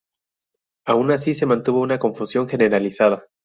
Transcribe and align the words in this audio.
Aun 0.87 1.11
así 1.11 1.35
se 1.35 1.45
mantuvo 1.45 1.79
una 1.79 1.99
confusión 1.99 2.49
generalizada. 2.49 3.25